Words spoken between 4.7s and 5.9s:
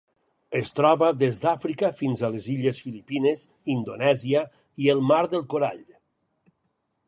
i el mar del Corall.